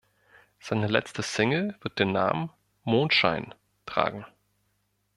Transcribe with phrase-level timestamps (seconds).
[0.59, 2.49] Seine letzte Single wird den Namen
[2.85, 3.53] „Mondschein“
[3.85, 4.25] tragen.